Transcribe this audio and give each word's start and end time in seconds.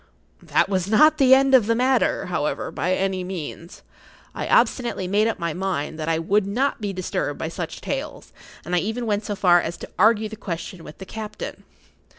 That 0.41 0.67
was 0.67 0.87
not 0.87 1.19
the 1.19 1.35
end 1.35 1.53
of 1.53 1.67
the 1.67 1.75
matter, 1.75 2.25
however, 2.25 2.71
by 2.71 2.95
any 2.95 3.23
means. 3.23 3.83
I 4.33 4.47
obstinately 4.47 5.07
made 5.07 5.27
up 5.27 5.37
my 5.37 5.53
mind 5.53 5.99
that 5.99 6.09
I 6.09 6.17
would 6.17 6.47
not 6.47 6.81
be 6.81 6.91
disturbed 6.91 7.37
by 7.37 7.49
such 7.49 7.81
tales, 7.81 8.33
and 8.65 8.75
I 8.75 8.79
even 8.79 9.05
went 9.05 9.25
so 9.25 9.35
far 9.35 9.61
as 9.61 9.77
to 9.77 9.91
argue 9.99 10.27
the 10.27 10.35
question 10.35 10.83
with 10.83 10.97
the 10.97 11.05
captain. 11.05 11.65